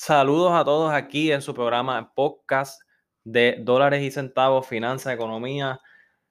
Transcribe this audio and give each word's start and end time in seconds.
Saludos 0.00 0.52
a 0.52 0.64
todos 0.64 0.92
aquí 0.92 1.32
en 1.32 1.42
su 1.42 1.52
programa 1.52 2.14
podcast 2.14 2.82
de 3.24 3.56
dólares 3.58 4.00
y 4.00 4.12
centavos, 4.12 4.64
finanzas, 4.64 5.12
economía. 5.12 5.80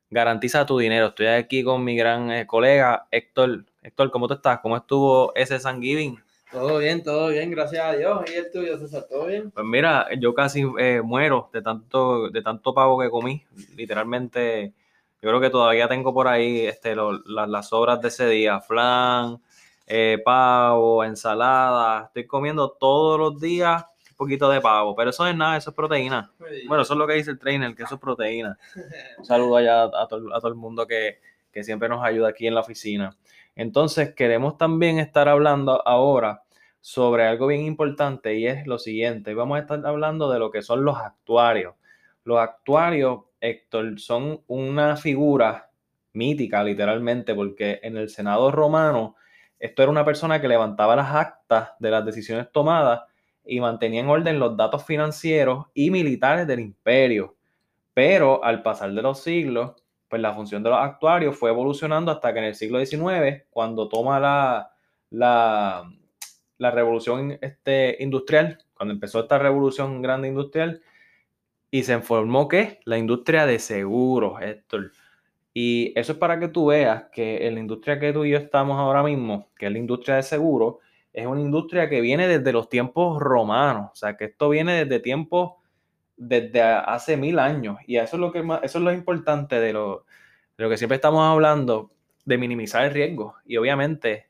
Garantiza 0.10 0.66
tu 0.66 0.78
dinero. 0.78 1.08
Estoy 1.08 1.26
aquí 1.26 1.66
con 1.66 1.84
mi 1.84 1.98
gran 1.98 2.32
eh, 2.32 2.48
colega 2.48 3.10
Héctor. 3.12 3.66
Héctor, 3.82 4.10
¿cómo 4.10 4.30
tú 4.30 4.36
estás? 4.36 4.62
¿Cómo 4.62 4.78
estuvo 4.78 5.36
ese 5.36 5.60
Thanksgiving? 5.60 6.18
Todo 6.50 6.78
bien, 6.78 7.04
todo 7.04 7.28
bien, 7.28 7.52
gracias 7.52 7.84
a 7.84 7.92
Dios. 7.92 8.22
¿Y 8.32 8.36
el 8.36 8.50
tuyo, 8.54 8.78
César? 8.78 9.06
¿Todo 9.10 9.26
bien? 9.26 9.52
Pues 9.52 9.66
mira, 9.66 10.08
yo 10.18 10.34
casi 10.34 10.64
eh, 10.80 11.02
muero 11.04 11.50
de 11.52 11.62
tanto, 11.62 12.30
de 12.30 12.42
tanto 12.42 12.74
pavo 12.74 12.98
que 12.98 13.10
comí. 13.10 13.44
Literalmente, 13.76 14.72
yo 15.22 15.30
creo 15.30 15.42
que 15.42 15.50
todavía 15.50 15.90
tengo 15.90 16.14
por 16.14 16.30
ahí 16.30 16.62
este, 16.62 16.96
las 16.96 17.68
sobras 17.68 18.00
de 18.00 18.08
ese 18.08 18.30
día. 18.30 18.62
Flan, 18.62 19.42
eh, 19.88 20.22
pavo, 20.24 21.04
ensalada. 21.04 22.06
Estoy 22.08 22.28
comiendo 22.28 22.72
todos 22.72 23.18
los 23.18 23.40
días 23.40 23.86
un 24.12 24.18
poquito 24.18 24.50
de 24.50 24.60
pavo, 24.60 24.96
pero 24.96 25.12
eso 25.12 25.26
es 25.26 25.36
nada, 25.36 25.58
eso 25.58 25.70
es 25.70 25.76
proteína. 25.76 26.32
Bueno, 26.68 26.84
eso 26.84 26.94
es 26.94 27.00
lo 27.00 27.08
que 27.08 27.14
dice 27.14 27.32
el 27.32 27.40
trainer, 27.40 27.74
que 27.74 27.84
eso 27.84 27.96
es 27.96 28.02
proteína. 28.02 28.58
Un 29.18 29.26
saludo 29.26 29.58
allá 29.58 29.84
a, 29.84 30.08
todo, 30.08 30.48
el 30.48 30.56
mundo 30.56 30.86
que, 30.86 31.20
que 31.52 31.64
siempre 31.64 31.88
nos 31.88 32.04
ayuda 32.04 32.30
aquí 32.30 32.46
en 32.48 32.56
la 32.56 32.62
oficina. 32.62 33.16
Entonces, 33.56 34.14
queremos 34.14 34.58
también 34.58 35.00
estar 35.00 35.30
hablando 35.30 35.88
ahora 35.88 36.44
sobre 36.82 37.26
algo 37.26 37.48
bien 37.48 37.62
importante 37.62 38.36
y 38.36 38.48
es 38.48 38.68
lo 38.68 38.80
siguiente. 38.80 39.34
Vamos 39.34 39.58
a 39.58 39.62
estar 39.62 39.86
hablando 39.86 40.30
de 40.32 40.40
lo 40.40 40.52
que 40.52 40.62
son 40.62 40.84
los 40.84 40.98
actuarios. 40.98 41.76
Los 42.24 42.40
actuarios, 42.40 43.22
Héctor, 43.40 44.00
son 44.00 44.42
una 44.48 44.98
figura 44.98 45.70
mítica, 46.14 46.64
literalmente, 46.64 47.34
porque 47.34 47.80
en 47.84 47.98
el 47.98 48.10
Senado 48.10 48.52
romano 48.52 49.16
esto 49.60 49.84
era 49.84 49.92
una 49.92 50.06
persona 50.06 50.40
que 50.42 50.48
levantaba 50.48 50.96
las 50.96 51.14
actas 51.14 51.72
de 51.80 51.92
las 51.92 52.06
decisiones 52.06 52.52
tomadas 52.52 53.02
y 53.46 53.60
mantenía 53.60 54.02
en 54.02 54.10
orden 54.10 54.40
los 54.40 54.56
datos 54.58 54.86
financieros 54.86 55.68
y 55.74 55.90
militares 55.90 56.46
del 56.48 56.60
imperio. 56.60 57.36
Pero 57.94 58.44
al 58.44 58.62
pasar 58.62 58.92
de 58.92 59.02
los 59.02 59.22
siglos, 59.22 59.74
pues 60.08 60.22
la 60.22 60.34
función 60.34 60.64
de 60.64 60.70
los 60.70 60.80
actuarios 60.80 61.38
fue 61.38 61.50
evolucionando 61.50 62.12
hasta 62.12 62.34
que 62.34 62.40
en 62.40 62.46
el 62.46 62.56
siglo 62.56 62.84
XIX, 62.86 63.46
cuando 63.50 63.90
toma 63.90 64.20
la, 64.20 64.72
la, 65.10 65.90
la 66.58 66.72
revolución 66.72 67.38
este, 67.42 67.98
industrial, 68.00 68.60
cuando 68.74 68.94
empezó 68.94 69.22
esta 69.22 69.40
revolución 69.40 70.02
grande 70.02 70.28
industrial, 70.28 70.82
y 71.72 71.84
se 71.84 72.00
formó 72.00 72.48
que 72.48 72.80
la 72.86 72.98
industria 72.98 73.46
de 73.46 73.60
seguros, 73.60 74.42
Héctor. 74.42 74.92
Y 75.60 75.92
eso 75.96 76.12
es 76.12 76.20
para 76.20 76.40
que 76.40 76.50
tú 76.50 76.68
veas 76.68 77.06
que 77.12 77.50
la 77.52 77.60
industria 77.60 78.00
que 78.00 78.14
tú 78.14 78.24
y 78.24 78.30
yo 78.30 78.38
estamos 78.38 78.78
ahora 78.78 79.02
mismo, 79.02 79.50
que 79.58 79.66
es 79.66 79.72
la 79.72 79.80
industria 79.80 80.18
de 80.18 80.22
seguros, 80.22 80.76
es 81.12 81.26
una 81.26 81.42
industria 81.42 81.90
que 81.90 82.00
viene 82.00 82.28
desde 82.28 82.54
los 82.54 82.70
tiempos 82.70 83.20
romanos. 83.20 83.90
O 83.92 83.96
sea, 83.96 84.16
que 84.16 84.26
esto 84.26 84.50
viene 84.50 84.86
desde 84.86 85.00
tiempos, 85.00 85.54
desde 86.16 86.62
hace 86.62 87.18
mil 87.18 87.40
años. 87.40 87.78
Y 87.88 87.98
eso 87.98 88.18
es 88.18 88.20
lo, 88.20 88.32
que 88.32 88.44
eso 88.62 88.78
es 88.78 88.84
lo 88.84 88.94
importante 88.94 89.60
de 89.60 89.74
lo, 89.74 90.06
de 90.60 90.64
lo 90.64 90.70
que 90.70 90.78
siempre 90.78 90.98
estamos 90.98 91.24
hablando, 91.24 91.90
de 92.24 92.38
minimizar 92.38 92.86
el 92.86 92.94
riesgo. 92.94 93.34
Y 93.44 93.58
obviamente, 93.58 94.28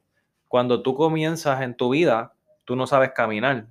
cuando 0.48 0.82
tú 0.82 0.96
comienzas 0.96 1.62
en 1.62 1.76
tu 1.76 1.90
vida, 1.90 2.36
tú 2.64 2.78
no 2.78 2.88
sabes 2.88 3.12
caminar. 3.12 3.68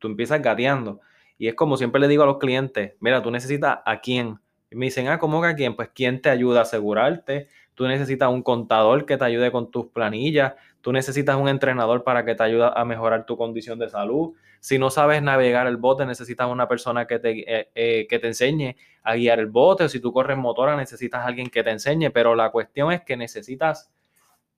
Tú 0.00 0.08
empiezas 0.08 0.42
gateando. 0.42 0.98
Y 1.38 1.46
es 1.46 1.54
como 1.54 1.76
siempre 1.76 2.00
le 2.00 2.08
digo 2.08 2.24
a 2.24 2.26
los 2.26 2.38
clientes, 2.38 2.94
mira, 2.98 3.22
tú 3.22 3.30
necesitas 3.30 3.78
a 3.84 4.00
quién 4.00 4.40
me 4.70 4.86
dicen, 4.86 5.08
ah, 5.08 5.18
¿cómo 5.18 5.40
que 5.40 5.48
a 5.48 5.54
quién? 5.54 5.76
Pues 5.76 5.90
quién 5.94 6.20
te 6.20 6.28
ayuda 6.28 6.60
a 6.60 6.62
asegurarte. 6.62 7.48
Tú 7.74 7.86
necesitas 7.86 8.28
un 8.30 8.42
contador 8.42 9.06
que 9.06 9.16
te 9.16 9.24
ayude 9.24 9.52
con 9.52 9.70
tus 9.70 9.86
planillas. 9.86 10.54
Tú 10.80 10.92
necesitas 10.92 11.36
un 11.36 11.48
entrenador 11.48 12.04
para 12.04 12.24
que 12.24 12.34
te 12.34 12.42
ayude 12.42 12.70
a 12.74 12.84
mejorar 12.84 13.26
tu 13.26 13.36
condición 13.36 13.78
de 13.78 13.88
salud. 13.88 14.34
Si 14.60 14.78
no 14.78 14.90
sabes 14.90 15.22
navegar 15.22 15.66
el 15.66 15.76
bote, 15.76 16.06
necesitas 16.06 16.48
una 16.48 16.66
persona 16.66 17.06
que 17.06 17.18
te, 17.18 17.60
eh, 17.60 17.70
eh, 17.74 18.06
que 18.08 18.18
te 18.18 18.28
enseñe 18.28 18.76
a 19.02 19.14
guiar 19.14 19.38
el 19.38 19.46
bote. 19.46 19.84
O 19.84 19.88
si 19.88 20.00
tú 20.00 20.12
corres 20.12 20.36
motora, 20.36 20.76
necesitas 20.76 21.24
alguien 21.24 21.48
que 21.48 21.62
te 21.62 21.70
enseñe. 21.70 22.10
Pero 22.10 22.34
la 22.34 22.50
cuestión 22.50 22.92
es 22.92 23.02
que 23.02 23.16
necesitas 23.16 23.92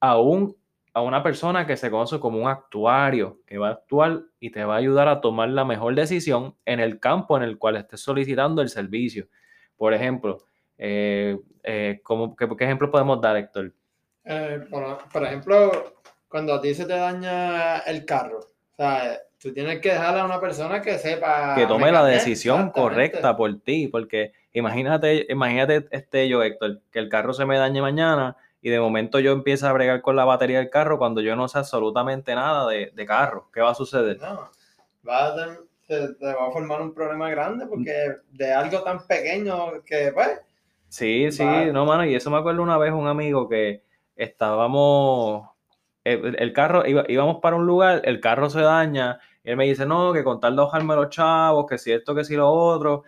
a, 0.00 0.18
un, 0.18 0.56
a 0.94 1.02
una 1.02 1.22
persona 1.22 1.66
que 1.66 1.76
se 1.76 1.90
conoce 1.90 2.20
como 2.20 2.40
un 2.40 2.48
actuario, 2.48 3.40
que 3.46 3.58
va 3.58 3.68
a 3.68 3.72
actuar 3.72 4.22
y 4.40 4.50
te 4.50 4.64
va 4.64 4.74
a 4.74 4.78
ayudar 4.78 5.08
a 5.08 5.20
tomar 5.20 5.48
la 5.50 5.64
mejor 5.64 5.94
decisión 5.94 6.54
en 6.64 6.80
el 6.80 7.00
campo 7.00 7.36
en 7.36 7.42
el 7.42 7.58
cual 7.58 7.76
estés 7.76 8.00
solicitando 8.00 8.62
el 8.62 8.68
servicio. 8.68 9.26
Por 9.78 9.94
ejemplo, 9.94 10.38
eh, 10.76 11.38
eh, 11.62 12.02
qué, 12.36 12.64
ejemplo 12.64 12.90
podemos 12.90 13.20
dar, 13.20 13.36
Héctor? 13.36 13.72
Eh, 14.24 14.66
por, 15.12 15.22
ejemplo, 15.24 15.94
cuando 16.28 16.54
a 16.54 16.60
ti 16.60 16.74
se 16.74 16.84
te 16.84 16.94
daña 16.94 17.78
el 17.78 18.04
carro, 18.04 18.40
o 18.40 18.76
sea, 18.76 19.18
tú 19.40 19.54
tienes 19.54 19.80
que 19.80 19.92
dejarle 19.92 20.20
a 20.20 20.24
una 20.24 20.40
persona 20.40 20.82
que 20.82 20.98
sepa... 20.98 21.54
Que 21.54 21.66
tome 21.66 21.90
la 21.92 22.04
decisión 22.04 22.70
correcta 22.70 23.36
por 23.36 23.60
ti, 23.60 23.88
porque 23.88 24.32
imagínate, 24.52 25.26
imagínate 25.30 25.86
este 25.92 26.28
yo, 26.28 26.42
Héctor, 26.42 26.82
que 26.90 26.98
el 26.98 27.08
carro 27.08 27.32
se 27.32 27.46
me 27.46 27.56
dañe 27.56 27.80
mañana 27.80 28.36
y 28.60 28.70
de 28.70 28.80
momento 28.80 29.20
yo 29.20 29.32
empiezo 29.32 29.68
a 29.68 29.72
bregar 29.72 30.02
con 30.02 30.16
la 30.16 30.24
batería 30.24 30.58
del 30.58 30.70
carro 30.70 30.98
cuando 30.98 31.20
yo 31.20 31.36
no 31.36 31.48
sé 31.48 31.58
absolutamente 31.58 32.34
nada 32.34 32.68
de, 32.68 33.06
carro. 33.06 33.48
¿Qué 33.52 33.60
va 33.60 33.70
a 33.70 33.74
suceder? 33.74 34.18
No, 34.20 34.50
va 35.06 35.26
a 35.26 35.58
te, 35.88 36.34
va 36.34 36.48
a 36.48 36.52
formar 36.52 36.82
un 36.82 36.94
problema 36.94 37.30
grande 37.30 37.66
porque 37.66 37.92
de 38.30 38.52
algo 38.52 38.82
tan 38.82 39.06
pequeño 39.06 39.82
que, 39.84 40.12
pues. 40.12 40.40
Sí, 40.88 41.30
sí, 41.32 41.44
no, 41.72 41.84
mano, 41.84 42.04
y 42.04 42.14
eso 42.14 42.30
me 42.30 42.38
acuerdo 42.38 42.62
una 42.62 42.78
vez 42.78 42.92
un 42.92 43.08
amigo 43.08 43.48
que 43.48 43.82
estábamos, 44.16 45.48
el, 46.04 46.52
carro, 46.52 46.84
íbamos 46.86 47.40
para 47.40 47.56
un 47.56 47.66
lugar, 47.66 48.00
el 48.04 48.20
carro 48.20 48.48
se 48.48 48.60
daña, 48.60 49.20
y 49.44 49.50
él 49.50 49.56
me 49.56 49.66
dice, 49.66 49.84
no, 49.84 50.12
que 50.14 50.24
con 50.24 50.40
tal 50.40 50.56
de 50.56 50.62
bajarme 50.62 50.94
los 50.94 51.10
chavos, 51.10 51.66
que 51.66 51.76
si 51.76 51.92
esto, 51.92 52.14
que 52.14 52.24
si 52.24 52.36
lo 52.36 52.50
otro. 52.50 53.04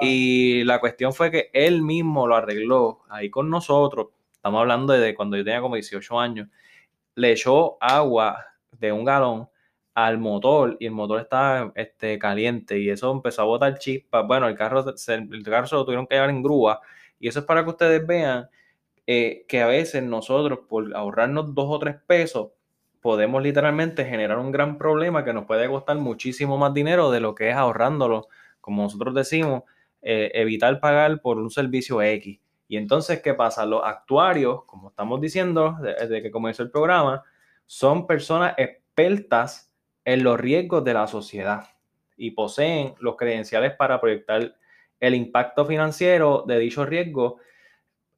y 0.00 0.64
la 0.64 0.80
cuestión 0.80 1.12
fue 1.12 1.30
que 1.30 1.50
él 1.52 1.82
mismo 1.82 2.26
lo 2.26 2.36
arregló 2.36 3.00
ahí 3.10 3.30
con 3.30 3.50
nosotros. 3.50 4.08
Estamos 4.32 4.60
hablando 4.60 4.94
de 4.94 5.14
cuando 5.14 5.36
yo 5.36 5.44
tenía 5.44 5.60
como 5.60 5.74
18 5.74 6.18
años. 6.18 6.48
Le 7.14 7.32
echó 7.32 7.76
agua 7.80 8.46
de 8.72 8.92
un 8.92 9.04
galón 9.04 9.48
al 10.06 10.18
motor 10.18 10.76
y 10.78 10.86
el 10.86 10.92
motor 10.92 11.20
estaba 11.20 11.72
este, 11.74 12.20
caliente 12.20 12.78
y 12.78 12.88
eso 12.88 13.10
empezó 13.10 13.42
a 13.42 13.46
botar 13.46 13.78
chispas. 13.78 14.24
Bueno, 14.28 14.46
el 14.46 14.54
carro, 14.54 14.96
se, 14.96 15.14
el 15.14 15.42
carro 15.42 15.66
se 15.66 15.74
lo 15.74 15.84
tuvieron 15.84 16.06
que 16.06 16.14
llevar 16.14 16.30
en 16.30 16.40
grúa 16.40 16.80
y 17.18 17.26
eso 17.26 17.40
es 17.40 17.44
para 17.44 17.64
que 17.64 17.70
ustedes 17.70 18.06
vean 18.06 18.48
eh, 19.08 19.44
que 19.48 19.60
a 19.60 19.66
veces 19.66 20.04
nosotros 20.04 20.60
por 20.68 20.94
ahorrarnos 20.94 21.52
dos 21.52 21.66
o 21.68 21.78
tres 21.80 21.96
pesos 22.06 22.50
podemos 23.00 23.42
literalmente 23.42 24.04
generar 24.04 24.38
un 24.38 24.52
gran 24.52 24.78
problema 24.78 25.24
que 25.24 25.32
nos 25.32 25.46
puede 25.46 25.68
costar 25.68 25.96
muchísimo 25.96 26.56
más 26.58 26.72
dinero 26.74 27.10
de 27.10 27.18
lo 27.18 27.34
que 27.34 27.50
es 27.50 27.56
ahorrándolo, 27.56 28.28
como 28.60 28.84
nosotros 28.84 29.14
decimos, 29.14 29.64
eh, 30.00 30.30
evitar 30.34 30.78
pagar 30.78 31.20
por 31.20 31.38
un 31.38 31.50
servicio 31.50 32.02
X. 32.02 32.38
Y 32.68 32.76
entonces, 32.76 33.20
¿qué 33.20 33.34
pasa? 33.34 33.66
Los 33.66 33.82
actuarios, 33.84 34.64
como 34.64 34.90
estamos 34.90 35.20
diciendo 35.20 35.76
desde 35.80 36.22
que 36.22 36.30
comenzó 36.30 36.62
el 36.62 36.70
programa, 36.70 37.24
son 37.66 38.06
personas 38.06 38.54
expertas 38.58 39.67
en 40.08 40.24
los 40.24 40.40
riesgos 40.40 40.82
de 40.84 40.94
la 40.94 41.06
sociedad 41.06 41.66
y 42.16 42.30
poseen 42.30 42.94
los 42.98 43.14
credenciales 43.14 43.74
para 43.74 44.00
proyectar 44.00 44.54
el 45.00 45.14
impacto 45.14 45.66
financiero 45.66 46.44
de 46.48 46.58
dicho 46.58 46.86
riesgo 46.86 47.40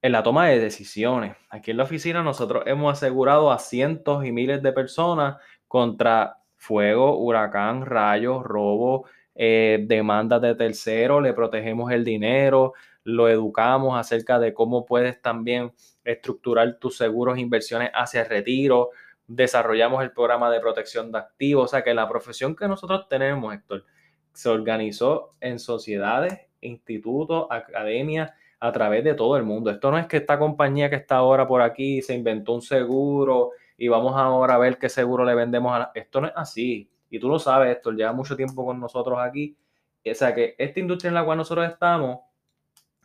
en 0.00 0.12
la 0.12 0.23
toma 0.23 0.47
de 0.47 0.61
decisiones. 0.61 1.34
Aquí 1.49 1.73
en 1.73 1.79
la 1.79 1.83
oficina 1.83 2.23
nosotros 2.23 2.62
hemos 2.67 2.93
asegurado 2.93 3.50
a 3.50 3.59
cientos 3.59 4.25
y 4.25 4.31
miles 4.31 4.62
de 4.62 4.73
personas 4.73 5.39
contra 5.67 6.39
fuego, 6.56 7.19
huracán, 7.19 7.84
rayos, 7.84 8.45
robo, 8.45 9.06
eh, 9.34 9.84
demandas 9.89 10.41
de 10.43 10.55
terceros, 10.55 11.21
le 11.21 11.33
protegemos 11.33 11.91
el 11.91 12.05
dinero, 12.05 12.75
lo 13.03 13.29
educamos 13.29 13.99
acerca 13.99 14.39
de 14.39 14.55
cómo 14.55 14.87
puedes 14.87 15.21
también 15.21 15.73
estructurar 16.05 16.79
tus 16.79 16.97
seguros 16.97 17.37
inversiones 17.37 17.91
hacia 17.93 18.21
el 18.21 18.29
retiro, 18.29 18.91
desarrollamos 19.33 20.03
el 20.03 20.11
programa 20.11 20.51
de 20.51 20.59
protección 20.59 21.13
de 21.13 21.19
activos, 21.19 21.67
o 21.67 21.69
sea 21.69 21.85
que 21.85 21.95
la 21.95 22.09
profesión 22.09 22.57
que 22.57 22.67
nosotros 22.67 23.09
tenemos, 23.09 23.55
Héctor, 23.55 23.85
se 24.32 24.49
organizó 24.49 25.37
en 25.41 25.61
sociedades, 25.61 26.49
institutos, 26.61 27.47
academias, 27.49 28.32
a 28.59 28.73
través 28.73 29.05
de 29.05 29.15
todo 29.15 29.37
el 29.37 29.44
mundo. 29.44 29.71
Esto 29.71 29.91
no 29.93 29.99
es 29.99 30.06
que 30.06 30.19
esta 30.19 30.37
compañía 30.37 30.91
que 30.91 30.97
está 30.97 31.17
ahora 31.17 31.47
por 31.47 31.62
aquí 31.62 32.03
se 32.03 32.12
inventó 32.12 32.53
un 32.55 32.61
seguro 32.61 33.53
y 33.79 33.87
vamos 33.87 34.17
ahora 34.17 34.56
a 34.56 34.59
ver 34.59 34.79
qué 34.79 34.88
seguro 34.88 35.25
le 35.25 35.35
vendemos 35.35 35.73
a 35.73 35.79
la... 35.79 35.93
Esto 35.94 36.21
no 36.21 36.26
es 36.26 36.35
así. 36.37 36.91
Y 37.09 37.19
tú 37.21 37.29
lo 37.29 37.38
sabes, 37.38 37.75
Héctor, 37.75 37.97
lleva 37.97 38.12
mucho 38.12 38.37
tiempo 38.37 38.67
con 38.67 38.81
nosotros 38.81 39.19
aquí. 39.21 39.56
O 40.05 40.15
sea 40.15 40.35
que 40.35 40.56
esta 40.59 40.81
industria 40.81 41.09
en 41.09 41.15
la 41.15 41.25
cual 41.25 41.38
nosotros 41.38 41.71
estamos 41.71 42.19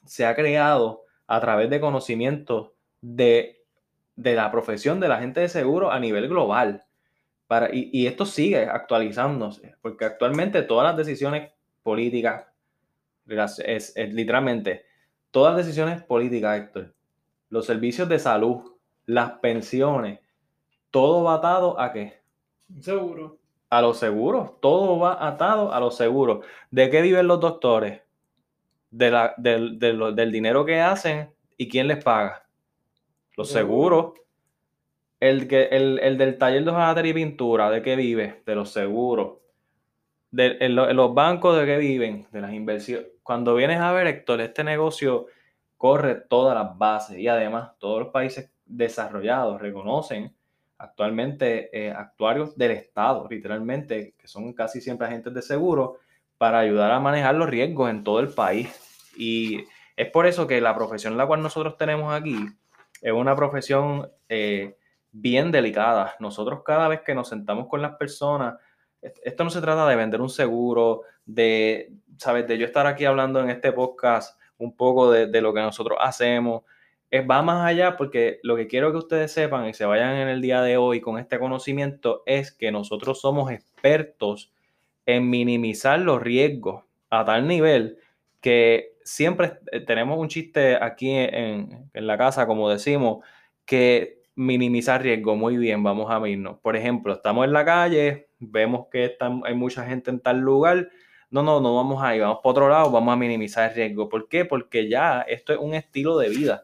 se 0.04 0.26
ha 0.26 0.36
creado 0.36 1.04
a 1.28 1.40
través 1.40 1.70
de 1.70 1.80
conocimientos 1.80 2.72
de 3.00 3.65
de 4.16 4.36
la 4.36 4.52
profesión 4.52 5.00
de 5.00 5.08
la 5.08 5.20
gente 5.20 5.42
de 5.42 5.50
seguro 5.50 5.92
a 5.92 6.00
nivel 6.00 6.28
global. 6.28 6.86
Para, 7.48 7.70
y, 7.72 8.08
esto 8.08 8.26
sigue 8.26 8.66
actualizándose, 8.66 9.76
porque 9.82 10.06
actualmente 10.06 10.64
todas 10.64 10.88
las 10.88 10.98
decisiones 10.98 11.52
políticas, 11.84 12.48
es, 13.64 13.94
literalmente, 13.96 14.86
todas 15.30 15.56
las 15.56 15.66
decisiones 15.66 16.02
políticas, 16.04 16.60
Héctor, 16.60 16.96
los 17.50 17.68
servicios 17.68 18.10
de 18.10 18.18
salud, 18.18 18.74
las 19.06 19.34
pensiones, 19.34 20.20
todo 20.90 21.24
va 21.24 21.36
atado 21.36 21.80
a 21.80 21.92
qué? 21.94 22.20
Seguro. 22.80 23.38
A 23.70 23.82
los 23.82 23.98
seguros. 24.00 24.60
Todo 24.60 24.98
va 24.98 25.28
atado 25.28 25.72
a 25.74 25.80
los 25.80 25.98
seguros. 25.98 26.46
¿De 26.72 26.90
qué 26.90 27.02
viven 27.02 27.28
los 27.28 27.40
doctores? 27.40 28.02
De 28.90 29.12
la, 29.12 29.36
del, 29.38 29.78
del 29.78 30.32
dinero 30.32 30.66
que 30.66 30.80
hacen 30.80 31.30
y 31.58 31.68
quién 31.68 31.88
les 31.88 32.04
paga. 32.04 32.45
Los 33.38 33.50
seguros. 33.50 34.14
El, 35.20 35.48
que, 35.48 35.70
el, 35.72 36.18
del 36.18 36.38
taller 36.38 36.64
de 36.64 36.72
hojatería 36.72 37.12
y 37.12 37.16
pintura, 37.16 37.70
¿de 37.72 37.82
qué 37.82 37.96
vive? 37.96 38.44
De 38.46 38.56
los 38.56 38.72
seguros. 38.72 39.38
De, 40.30 40.58
en, 40.60 40.76
los 40.76 41.14
bancos, 41.14 41.58
¿de 41.58 41.66
qué 41.66 41.78
viven? 41.78 42.28
De 42.32 42.42
las 42.42 42.54
inversiones. 42.54 43.08
Cuando 43.24 43.56
vienes 43.56 43.80
a 43.80 43.92
ver, 43.94 44.08
Héctor, 44.08 44.42
este 44.42 44.64
negocio 44.64 45.28
corre 45.78 46.16
todas 46.16 46.56
las 46.56 46.78
bases 46.78 47.18
y 47.18 47.28
además 47.28 47.72
todos 47.80 48.00
los 48.00 48.10
países 48.10 48.52
desarrollados 48.66 49.62
reconocen 49.62 50.36
actualmente 50.78 51.70
eh, 51.72 51.92
actuarios 51.92 52.56
del 52.58 52.72
Estado, 52.72 53.28
literalmente, 53.30 54.14
que 54.18 54.28
son 54.28 54.54
casi 54.54 54.82
siempre 54.82 55.08
agentes 55.08 55.34
de 55.34 55.42
seguro, 55.42 56.00
para 56.38 56.60
ayudar 56.60 56.92
a 56.92 57.00
manejar 57.00 57.36
los 57.36 57.50
riesgos 57.50 57.90
en 57.90 58.04
todo 58.04 58.20
el 58.20 58.30
país. 58.30 58.70
Y 59.18 59.64
es 59.96 60.10
por 60.12 60.26
eso 60.26 60.48
que 60.48 60.60
la 60.60 60.76
profesión 60.76 61.18
la 61.18 61.26
cual 61.26 61.42
nosotros 61.42 61.78
tenemos 61.78 62.14
aquí 62.14 62.36
es 63.06 63.14
una 63.14 63.36
profesión 63.36 64.10
eh, 64.30 64.78
bien 65.12 65.52
delicada. 65.52 66.16
Nosotros 66.20 66.64
cada 66.66 66.88
vez 66.88 67.02
que 67.02 67.14
nos 67.14 67.30
sentamos 67.30 67.68
con 67.68 67.80
las 67.80 67.98
personas, 67.98 68.56
esto 69.00 69.44
no 69.44 69.52
se 69.52 69.62
trata 69.62 69.88
de 69.88 69.96
vender 69.96 70.22
un 70.22 70.30
seguro, 70.32 71.04
de, 71.24 71.94
¿sabes? 72.18 72.48
De 72.48 72.58
yo 72.58 72.66
estar 72.66 72.88
aquí 72.88 73.06
hablando 73.06 73.40
en 73.42 73.52
este 73.52 73.72
podcast 73.72 74.40
un 74.58 74.76
poco 74.76 75.12
de, 75.12 75.40
lo 75.40 75.54
que 75.54 75.62
nosotros 75.62 76.00
hacemos. 76.02 76.64
Es, 77.12 77.30
va 77.30 77.44
más 77.44 77.64
allá 77.68 77.96
porque 77.96 78.40
lo 78.42 78.56
que 78.56 78.66
quiero 78.66 78.92
que 78.92 78.98
ustedes 78.98 79.32
sepan 79.32 79.70
y 79.70 79.76
se 79.76 79.86
vayan 79.86 80.16
en 80.16 80.28
el 80.28 80.42
día 80.42 80.64
de 80.64 80.78
hoy 80.78 81.00
con 81.00 81.20
este 81.20 81.38
conocimiento 81.38 82.24
es 82.26 82.52
que 82.52 82.72
nosotros 82.72 83.22
somos 83.22 83.52
expertos 83.52 84.52
en 85.06 85.30
minimizar 85.30 86.00
los 86.00 86.20
riesgos 86.24 86.86
a 87.12 87.24
tal 87.24 87.48
nivel 87.48 88.00
que 88.42 88.95
siempre 89.06 89.60
eh, 89.72 89.80
tenemos 89.80 90.20
un 90.20 90.28
chiste 90.28 90.76
aquí 90.76 91.12
en, 91.12 91.90
en 91.94 92.08
la 92.08 92.18
casa, 92.18 92.46
como 92.46 92.70
decimos, 92.70 93.24
que 93.64 94.24
minimizar 94.36 95.02
riesgo, 95.02 95.36
muy 95.36 95.58
bien, 95.58 95.82
vamos 95.84 96.12
a 96.12 96.28
irnos. 96.28 96.60
Por 96.60 96.76
ejemplo, 96.76 97.14
estamos 97.14 97.46
en 97.46 97.54
la 97.54 97.64
calle, 97.64 98.28
vemos 98.40 98.88
que 98.92 99.18
hay 99.46 99.56
mucha 99.56 99.86
gente 99.86 100.12
en 100.12 100.20
tal 100.20 100.40
lugar, 100.40 100.90
no, 101.30 101.42
no, 101.42 101.62
no 101.62 101.76
vamos 101.76 102.04
ahí, 102.04 102.20
vamos 102.20 102.40
por 102.44 102.52
otro 102.52 102.70
lado, 102.70 102.92
vamos 102.92 103.14
a 103.14 103.16
minimizar 103.16 103.70
el 103.70 103.76
riesgo. 103.76 104.10
¿Por 104.10 104.28
qué? 104.28 104.46
Porque 104.46 104.90
ya 104.90 105.22
esto 105.22 105.54
es 105.54 105.60
un 105.60 105.74
estilo 105.74 106.18
de 106.18 106.30
vida. 106.30 106.64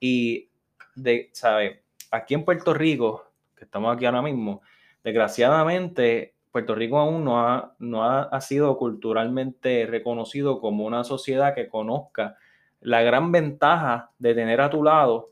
Y, 0.00 0.50
de, 0.94 1.30
¿sabe? 1.32 1.82
Aquí 2.10 2.34
en 2.34 2.44
Puerto 2.44 2.72
Rico, 2.72 3.30
que 3.56 3.64
estamos 3.64 3.94
aquí 3.94 4.06
ahora 4.06 4.22
mismo, 4.22 4.62
desgraciadamente, 5.02 6.34
Puerto 6.50 6.74
Rico 6.74 6.98
aún 6.98 7.24
no 7.24 7.40
ha, 7.40 7.74
no 7.78 8.04
ha 8.04 8.40
sido 8.40 8.76
culturalmente 8.78 9.86
reconocido 9.86 10.60
como 10.60 10.84
una 10.84 11.04
sociedad 11.04 11.54
que 11.54 11.68
conozca 11.68 12.36
la 12.80 13.02
gran 13.02 13.32
ventaja 13.32 14.10
de 14.18 14.34
tener 14.34 14.60
a 14.60 14.70
tu 14.70 14.82
lado 14.82 15.30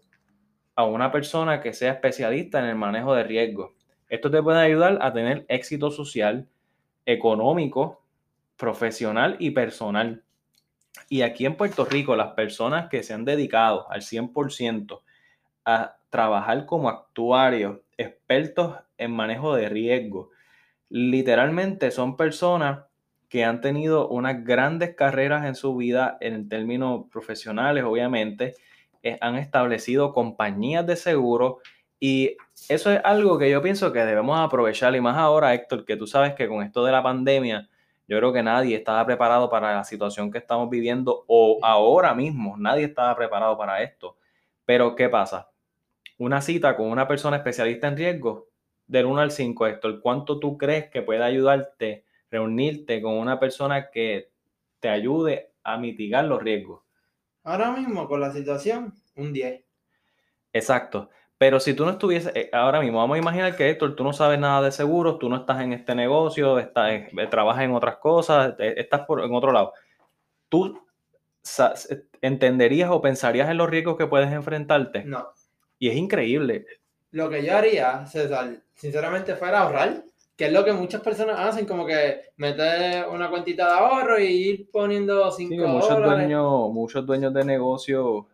a 0.75 0.85
una 0.85 1.11
persona 1.11 1.61
que 1.61 1.73
sea 1.73 1.93
especialista 1.93 2.59
en 2.59 2.67
el 2.67 2.77
manejo 2.77 3.15
de 3.15 3.25
riesgos. 3.25 3.73
Esto 4.09 4.31
te 4.31 4.43
puede 4.43 4.61
ayudar 4.61 4.99
a 5.01 5.13
tener 5.13 5.47
éxito 5.49 5.91
social, 5.91 6.47
económico, 7.07 8.03
profesional 8.57 9.37
y 9.39 9.51
personal. 9.51 10.23
Y 11.09 11.23
aquí 11.23 11.47
en 11.47 11.57
Puerto 11.57 11.85
Rico, 11.85 12.15
las 12.15 12.33
personas 12.33 12.89
que 12.89 13.03
se 13.03 13.15
han 13.15 13.25
dedicado 13.25 13.91
al 13.91 14.03
100% 14.03 15.01
a 15.65 15.97
trabajar 16.11 16.67
como 16.67 16.89
actuarios, 16.89 17.81
expertos 17.97 18.77
en 18.99 19.13
manejo 19.13 19.55
de 19.55 19.69
riesgos, 19.69 20.29
literalmente 20.89 21.91
son 21.91 22.17
personas 22.17 22.87
que 23.29 23.45
han 23.45 23.61
tenido 23.61 24.09
unas 24.09 24.45
grandes 24.45 24.95
carreras 24.95 25.45
en 25.47 25.55
su 25.55 25.75
vida 25.77 26.17
en 26.21 26.49
términos 26.49 27.07
profesionales, 27.11 27.85
obviamente, 27.85 28.55
eh, 29.03 29.19
han 29.21 29.37
establecido 29.37 30.13
compañías 30.13 30.87
de 30.87 30.97
seguro 30.97 31.59
y 31.99 32.37
eso 32.69 32.93
es 32.93 33.01
algo 33.05 33.39
que 33.39 33.51
yo 33.51 33.63
pienso 33.63 33.93
que 33.93 34.05
debemos 34.05 34.39
aprovechar 34.39 34.95
y 34.95 35.01
más 35.01 35.17
ahora, 35.17 35.55
Héctor, 35.55 35.85
que 35.85 35.97
tú 35.97 36.07
sabes 36.07 36.35
que 36.35 36.49
con 36.49 36.63
esto 36.63 36.85
de 36.85 36.93
la 36.93 37.03
pandemia, 37.03 37.69
yo 38.09 38.19
creo 38.19 38.33
que 38.33 38.43
nadie 38.43 38.77
estaba 38.77 39.05
preparado 39.05 39.51
para 39.51 39.75
la 39.75 39.85
situación 39.85 40.31
que 40.31 40.39
estamos 40.39 40.71
viviendo 40.71 41.25
o 41.27 41.59
ahora 41.63 42.15
mismo, 42.15 42.57
nadie 42.57 42.85
estaba 42.85 43.17
preparado 43.17 43.57
para 43.59 43.83
esto. 43.83 44.17
Pero 44.65 44.95
¿qué 44.95 45.09
pasa? 45.09 45.51
Una 46.19 46.41
cita 46.41 46.77
con 46.77 46.87
una 46.91 47.09
persona 47.09 47.37
especialista 47.37 47.89
en 47.89 47.97
riesgo, 47.97 48.49
del 48.87 49.07
1 49.07 49.21
al 49.21 49.31
5, 49.31 49.67
Héctor, 49.67 50.01
¿cuánto 50.01 50.39
tú 50.39 50.57
crees 50.57 50.91
que 50.91 51.03
puede 51.03 51.23
ayudarte 51.23 52.05
reunirte 52.31 53.01
con 53.01 53.15
una 53.15 53.39
persona 53.39 53.91
que 53.91 54.31
te 54.81 54.89
ayude 54.89 55.53
a 55.63 55.77
mitigar 55.77 56.25
los 56.25 56.43
riesgos? 56.43 56.83
Ahora 57.45 57.71
mismo 57.73 58.09
con 58.09 58.21
la 58.21 58.33
situación, 58.33 58.95
un 59.15 59.33
10. 59.33 59.65
Exacto. 60.53 61.11
Pero 61.39 61.61
si 61.61 61.75
tú 61.75 61.85
no 61.85 61.93
estuvieses, 61.93 62.35
eh, 62.35 62.49
ahora 62.53 62.81
mismo, 62.81 62.99
vamos 62.99 63.17
a 63.17 63.19
imaginar 63.19 63.57
que 63.57 63.69
Héctor, 63.69 63.95
tú 63.95 64.05
no 64.05 64.13
sabes 64.13 64.39
nada 64.39 64.63
de 64.63 64.73
seguros, 64.73 65.19
tú 65.19 65.29
no 65.29 65.37
estás 65.37 65.61
en 65.61 65.73
este 65.75 65.95
negocio, 65.95 66.59
estás, 66.59 66.91
eh, 66.93 67.27
trabajas 67.31 67.65
en 67.65 67.73
otras 67.73 67.99
cosas, 67.99 68.55
eh, 68.59 68.75
estás 68.79 69.03
por, 69.03 69.23
en 69.23 69.35
otro 69.35 69.53
lado. 69.53 69.75
¿Tú 70.49 70.81
entenderías 72.23 72.91
o 72.91 73.03
pensarías 73.03 73.51
en 73.51 73.59
los 73.59 73.69
riesgos 73.69 73.97
que 73.97 74.07
puedes 74.07 74.33
enfrentarte? 74.33 75.05
No. 75.05 75.29
Y 75.79 75.91
es 75.91 75.97
increíble. 75.97 76.67
Lo 77.17 77.31
que 77.31 77.43
yo 77.43 77.57
haría, 77.57 78.05
César, 78.05 78.59
sinceramente, 78.75 79.37
fuera 79.37 79.61
ahorrar 79.61 80.05
que 80.37 80.45
es 80.45 80.53
lo 80.53 80.67
que 80.67 80.73
muchas 80.75 81.01
personas 81.01 81.39
hacen, 81.39 81.65
como 81.65 81.87
que 81.87 82.27
meter 82.37 83.07
una 83.09 83.31
cuentita 83.31 83.67
de 83.69 83.73
ahorro 83.73 84.21
y 84.21 84.27
ir 84.27 84.71
poniendo 84.71 85.31
5 85.31 85.49
sí, 85.49 85.59
muchos 85.59 85.97
Dueños, 85.97 86.71
muchos 86.73 87.07
dueños 87.07 87.33
de 87.33 87.43
negocio 87.43 88.27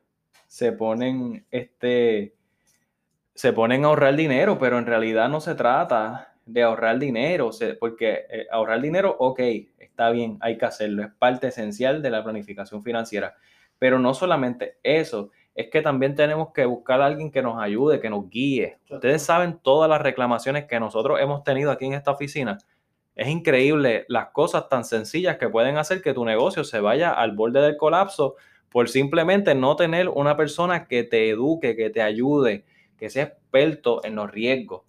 se 0.49 0.73
ponen, 0.73 1.47
este, 1.53 2.35
se 3.37 3.53
ponen 3.53 3.85
a 3.85 3.89
ahorrar 3.89 4.17
dinero, 4.17 4.59
pero 4.59 4.79
en 4.79 4.87
realidad 4.87 5.29
no 5.29 5.41
se 5.41 5.55
trata 5.55 6.35
de 6.45 6.65
ahorrar 6.65 6.99
dinero, 6.99 7.51
porque 7.79 8.27
eh, 8.29 8.47
ahorrar 8.51 8.81
dinero, 8.81 9.15
ok, 9.17 9.39
está 9.79 10.11
bien, 10.11 10.39
hay 10.41 10.59
que 10.59 10.65
hacerlo, 10.65 11.05
es 11.05 11.13
parte 11.21 11.47
esencial 11.47 12.03
de 12.03 12.11
la 12.11 12.25
planificación 12.25 12.83
financiera, 12.83 13.37
pero 13.79 14.01
no 14.01 14.13
solamente 14.13 14.79
eso, 14.83 15.31
es 15.55 15.69
que 15.71 15.83
también 15.83 16.15
tenemos 16.15 16.53
que 16.53 16.65
buscar 16.65 17.03
a 17.03 17.07
alguien 17.07 17.31
que 17.31 17.43
nos 17.43 17.61
ayude, 17.61 18.01
que 18.01 18.09
nos 18.09 18.29
guíe. 18.31 18.79
Ustedes 18.91 19.23
saben 19.23 19.59
todas 19.63 19.89
las 19.89 20.01
reclamaciones 20.01 20.65
que 20.65 20.81
nosotros 20.81 21.21
hemos 21.21 21.45
tenido 21.45 21.71
aquí 21.71 21.85
en 21.85 21.93
esta 21.93 22.11
oficina. 22.11 22.59
Es 23.15 23.29
increíble 23.29 24.07
las 24.09 24.29
cosas 24.29 24.69
tan 24.71 24.85
sencillas 24.85 25.37
que 25.37 25.51
pueden 25.51 25.77
hacer 25.77 26.01
que 26.01 26.15
tu 26.15 26.25
negocio 26.25 26.65
se 26.65 26.81
vaya 26.81 27.11
al 27.11 27.33
borde 27.33 27.61
del 27.61 27.77
colapso 27.77 28.37
por 28.71 28.89
simplemente 28.89 29.55
no 29.55 29.77
tener 29.77 30.09
una 30.09 30.35
persona 30.35 30.87
que 30.87 31.05
te 31.05 31.29
eduque, 31.29 31.77
que 31.77 31.91
te 31.91 32.01
ayude, 32.01 32.65
que 32.97 33.11
sea 33.11 33.25
experto 33.25 34.03
en 34.05 34.15
los 34.15 34.31
riesgos. 34.31 34.83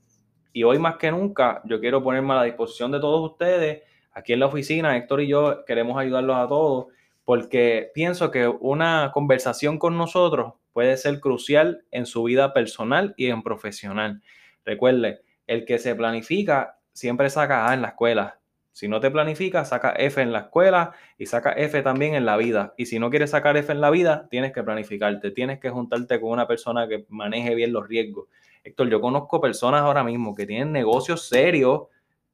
Y 0.53 0.63
hoy 0.63 0.79
más 0.79 0.95
que 0.95 1.11
nunca, 1.11 1.61
yo 1.65 1.81
quiero 1.81 2.01
ponerme 2.01 2.31
a 2.33 2.37
la 2.37 2.43
disposición 2.43 2.91
de 2.91 3.01
todos 3.01 3.31
ustedes. 3.31 3.81
Aquí 4.13 4.31
en 4.31 4.39
la 4.39 4.45
oficina, 4.45 4.95
Héctor 4.95 5.21
y 5.21 5.27
yo 5.27 5.65
queremos 5.65 5.97
ayudarlos 5.97 6.37
a 6.37 6.47
todos 6.47 6.87
porque 7.25 7.91
pienso 7.93 8.31
que 8.31 8.47
una 8.47 9.11
conversación 9.13 9.77
con 9.77 9.97
nosotros 9.97 10.53
puede 10.73 10.97
ser 10.97 11.19
crucial 11.19 11.85
en 11.91 12.05
su 12.05 12.23
vida 12.23 12.53
personal 12.53 13.13
y 13.17 13.27
en 13.27 13.43
profesional. 13.43 14.21
Recuerde, 14.65 15.21
el 15.47 15.65
que 15.65 15.79
se 15.79 15.95
planifica 15.95 16.79
siempre 16.91 17.29
saca 17.29 17.69
A 17.69 17.73
en 17.73 17.81
la 17.81 17.89
escuela. 17.89 18.39
Si 18.71 18.87
no 18.87 18.99
te 18.99 19.11
planifica, 19.11 19.65
saca 19.65 19.91
F 19.91 20.19
en 20.19 20.31
la 20.31 20.39
escuela 20.39 20.93
y 21.17 21.27
saca 21.27 21.51
F 21.51 21.79
también 21.83 22.15
en 22.15 22.25
la 22.25 22.37
vida. 22.37 22.73
Y 22.75 22.87
si 22.87 22.97
no 22.97 23.11
quieres 23.11 23.29
sacar 23.29 23.55
F 23.55 23.71
en 23.71 23.81
la 23.81 23.91
vida, 23.91 24.27
tienes 24.31 24.51
que 24.51 24.63
planificarte, 24.63 25.29
tienes 25.29 25.59
que 25.59 25.69
juntarte 25.69 26.19
con 26.19 26.31
una 26.31 26.47
persona 26.47 26.87
que 26.87 27.05
maneje 27.09 27.53
bien 27.53 27.71
los 27.71 27.87
riesgos. 27.87 28.29
Héctor, 28.63 28.89
yo 28.89 28.99
conozco 28.99 29.39
personas 29.39 29.81
ahora 29.81 30.03
mismo 30.03 30.33
que 30.33 30.47
tienen 30.47 30.71
negocios 30.71 31.27
serios 31.27 31.83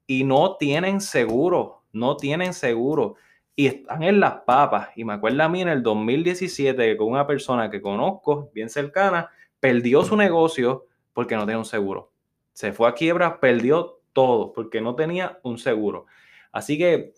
y 0.07 0.23
no 0.23 0.55
tienen 0.55 1.01
seguro, 1.01 1.83
no 1.91 2.15
tienen 2.15 2.53
seguro 2.53 3.15
y 3.59 3.67
están 3.67 4.03
en 4.03 4.21
las 4.21 4.35
papas. 4.45 4.87
Y 4.95 5.03
me 5.03 5.11
acuerdo 5.11 5.43
a 5.43 5.49
mí 5.49 5.61
en 5.61 5.67
el 5.67 5.83
2017 5.83 6.81
que 6.81 6.95
con 6.95 7.09
una 7.09 7.27
persona 7.27 7.69
que 7.69 7.81
conozco, 7.81 8.49
bien 8.53 8.69
cercana, 8.69 9.31
perdió 9.59 10.01
su 10.01 10.15
negocio 10.15 10.85
porque 11.11 11.35
no 11.35 11.41
tenía 11.41 11.57
un 11.57 11.65
seguro. 11.65 12.09
Se 12.53 12.71
fue 12.71 12.87
a 12.87 12.93
quiebra, 12.93 13.41
perdió 13.41 13.99
todo 14.13 14.53
porque 14.53 14.79
no 14.79 14.95
tenía 14.95 15.39
un 15.43 15.57
seguro. 15.57 16.05
Así 16.53 16.77
que 16.77 17.11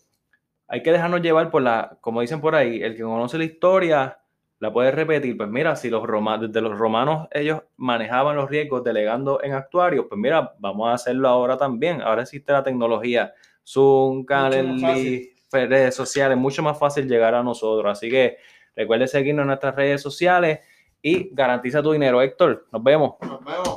hay 0.67 0.81
que 0.81 0.91
dejarnos 0.91 1.21
llevar 1.21 1.51
por 1.51 1.61
la, 1.61 1.99
como 2.01 2.21
dicen 2.21 2.41
por 2.41 2.55
ahí, 2.55 2.81
el 2.81 2.95
que 2.95 3.03
conoce 3.03 3.37
la 3.37 3.43
historia 3.43 4.17
la 4.57 4.73
puede 4.73 4.89
repetir. 4.89 5.37
Pues 5.37 5.47
mira, 5.47 5.75
si 5.75 5.91
los 5.91 6.01
romanos, 6.07 6.47
desde 6.47 6.67
los 6.67 6.75
romanos 6.75 7.27
ellos 7.29 7.61
manejaban 7.77 8.35
los 8.35 8.49
riesgos 8.49 8.83
delegando 8.83 9.43
en 9.43 9.53
actuarios, 9.53 10.07
pues 10.09 10.19
mira, 10.19 10.55
vamos 10.57 10.89
a 10.89 10.93
hacerlo 10.93 11.29
ahora 11.29 11.55
también. 11.55 12.01
Ahora 12.01 12.23
existe 12.23 12.51
la 12.51 12.63
tecnología 12.63 13.31
Zoom, 13.63 14.25
Calendly, 14.25 15.30
redes 15.51 15.95
sociales, 15.95 16.37
mucho 16.37 16.61
más 16.63 16.77
fácil 16.77 17.07
llegar 17.07 17.35
a 17.35 17.43
nosotros. 17.43 17.91
Así 17.91 18.09
que 18.09 18.37
recuerde 18.75 19.07
seguirnos 19.07 19.43
en 19.43 19.47
nuestras 19.47 19.75
redes 19.75 20.01
sociales 20.01 20.59
y 21.01 21.29
garantiza 21.33 21.81
tu 21.81 21.91
dinero, 21.91 22.21
Héctor. 22.21 22.67
Nos 22.71 22.83
vemos. 22.83 23.15
Nos 23.21 23.43
vemos. 23.43 23.70